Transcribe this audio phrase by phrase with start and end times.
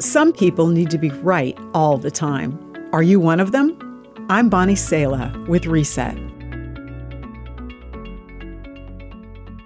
[0.00, 2.56] Some people need to be right all the time.
[2.92, 3.76] Are you one of them?
[4.28, 6.16] I'm Bonnie Sala with Reset.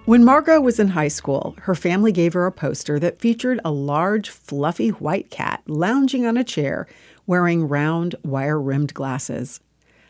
[0.06, 3.70] When Margot was in high school, her family gave her a poster that featured a
[3.70, 6.86] large, fluffy white cat lounging on a chair
[7.26, 9.60] wearing round, wire rimmed glasses.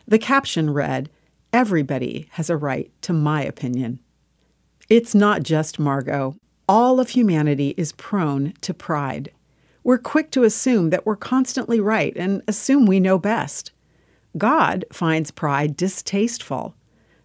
[0.07, 1.09] The caption read,
[1.51, 3.99] Everybody has a right to my opinion.
[4.87, 6.37] It's not just Margot.
[6.69, 9.29] All of humanity is prone to pride.
[9.83, 13.71] We're quick to assume that we're constantly right and assume we know best.
[14.37, 16.73] God finds pride distasteful.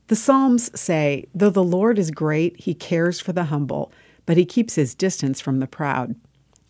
[0.09, 3.93] The Psalms say, Though the Lord is great, he cares for the humble,
[4.27, 6.17] but he keeps his distance from the proud.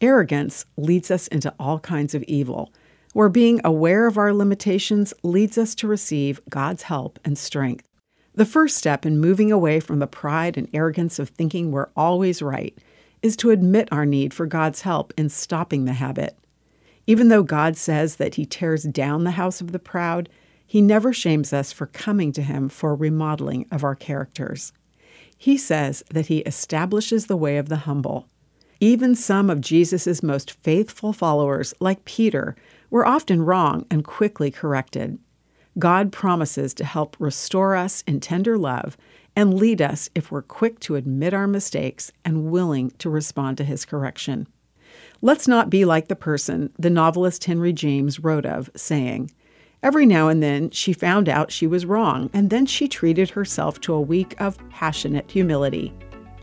[0.01, 2.73] Arrogance leads us into all kinds of evil,
[3.15, 7.89] where being aware of our limitations leads us to receive God's help and strength.
[8.35, 12.43] The first step in moving away from the pride and arrogance of thinking we're always
[12.43, 12.77] right
[13.23, 16.39] is to admit our need for God's help in stopping the habit.
[17.07, 20.29] Even though God says that He tears down the house of the proud,
[20.67, 24.73] He never shames us for coming to Him for remodeling of our characters.
[25.37, 28.29] He says that He establishes the way of the humble.
[28.81, 32.55] Even some of Jesus' most faithful followers, like Peter,
[32.91, 35.19] were often wrong and quickly corrected.
[35.79, 38.97] God promises to help restore us in tender love
[39.37, 43.65] and lead us if we're quick to admit our mistakes and willing to respond to
[43.65, 44.49] his correction.
[45.23, 49.31] Let's not be like the person the novelist Henry James wrote of, saying,
[49.83, 53.81] Every now and then she found out she was wrong, and then she treated herself
[53.83, 55.95] to a week of passionate humility.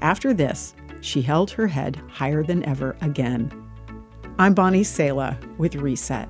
[0.01, 3.51] After this, she held her head higher than ever again.
[4.39, 6.29] I'm Bonnie Sala with Reset.